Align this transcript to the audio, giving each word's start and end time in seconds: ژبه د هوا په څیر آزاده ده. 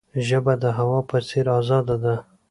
ژبه 0.27 0.53
د 0.63 0.65
هوا 0.77 0.99
په 1.09 1.17
څیر 1.27 1.45
آزاده 1.59 1.95
ده. 2.03 2.15